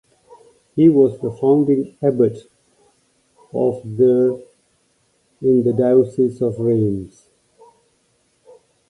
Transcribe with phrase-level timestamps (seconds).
[0.75, 2.49] He was the founding abbot
[3.53, 4.43] of the
[5.43, 7.27] in the Diocese of Rheims.